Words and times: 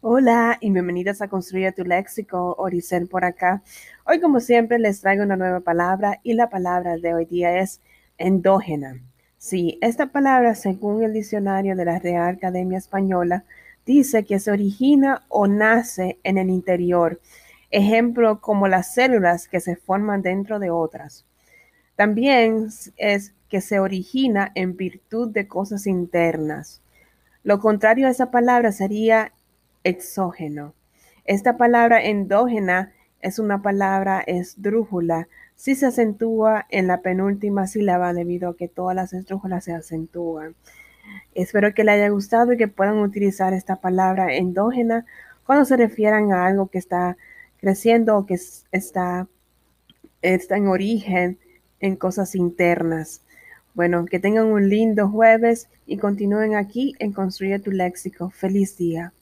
Hola 0.00 0.58
y 0.60 0.70
bienvenidos 0.70 1.20
a 1.22 1.26
Construir 1.26 1.74
tu 1.74 1.82
Léxico, 1.82 2.54
Oricel 2.56 3.08
por 3.08 3.24
acá. 3.24 3.64
Hoy 4.06 4.20
como 4.20 4.38
siempre 4.38 4.78
les 4.78 5.00
traigo 5.00 5.24
una 5.24 5.34
nueva 5.34 5.58
palabra 5.58 6.20
y 6.22 6.34
la 6.34 6.48
palabra 6.48 6.98
de 6.98 7.14
hoy 7.14 7.24
día 7.24 7.58
es 7.58 7.80
endógena. 8.16 9.02
Sí, 9.38 9.76
esta 9.82 10.06
palabra 10.06 10.54
según 10.54 11.02
el 11.02 11.12
diccionario 11.12 11.74
de 11.74 11.84
la 11.84 11.98
Real 11.98 12.36
Academia 12.36 12.78
Española 12.78 13.42
dice 13.84 14.24
que 14.24 14.38
se 14.38 14.52
origina 14.52 15.24
o 15.28 15.48
nace 15.48 16.20
en 16.22 16.38
el 16.38 16.48
interior. 16.48 17.20
Ejemplo 17.72 18.40
como 18.40 18.68
las 18.68 18.94
células 18.94 19.48
que 19.48 19.58
se 19.58 19.74
forman 19.74 20.22
dentro 20.22 20.60
de 20.60 20.70
otras. 20.70 21.26
También 21.96 22.68
es 22.98 23.34
que 23.48 23.60
se 23.60 23.80
origina 23.80 24.52
en 24.54 24.76
virtud 24.76 25.32
de 25.32 25.48
cosas 25.48 25.88
internas. 25.88 26.82
Lo 27.42 27.58
contrario 27.58 28.06
a 28.06 28.10
esa 28.10 28.30
palabra 28.30 28.70
sería 28.70 29.32
exógeno. 29.84 30.74
Esta 31.24 31.56
palabra 31.56 32.02
endógena 32.02 32.92
es 33.20 33.38
una 33.38 33.62
palabra 33.62 34.20
esdrújula 34.20 35.28
si 35.56 35.74
se 35.74 35.86
acentúa 35.86 36.66
en 36.70 36.86
la 36.86 37.02
penúltima 37.02 37.66
sílaba 37.66 38.12
debido 38.12 38.50
a 38.50 38.56
que 38.56 38.68
todas 38.68 38.94
las 38.94 39.12
esdrújulas 39.12 39.64
se 39.64 39.72
acentúan. 39.72 40.54
Espero 41.34 41.74
que 41.74 41.84
les 41.84 41.96
haya 41.96 42.08
gustado 42.10 42.52
y 42.52 42.56
que 42.56 42.68
puedan 42.68 42.98
utilizar 42.98 43.52
esta 43.52 43.76
palabra 43.76 44.34
endógena 44.34 45.04
cuando 45.44 45.64
se 45.64 45.76
refieran 45.76 46.32
a 46.32 46.46
algo 46.46 46.68
que 46.68 46.78
está 46.78 47.16
creciendo 47.58 48.16
o 48.16 48.26
que 48.26 48.38
está, 48.70 49.26
está 50.22 50.56
en 50.56 50.68
origen 50.68 51.38
en 51.80 51.96
cosas 51.96 52.34
internas. 52.34 53.22
Bueno, 53.74 54.04
que 54.06 54.18
tengan 54.18 54.46
un 54.46 54.68
lindo 54.68 55.08
jueves 55.08 55.68
y 55.86 55.98
continúen 55.98 56.54
aquí 56.54 56.94
en 56.98 57.12
Construye 57.12 57.58
tu 57.58 57.70
Léxico. 57.70 58.30
Feliz 58.30 58.76
día. 58.76 59.12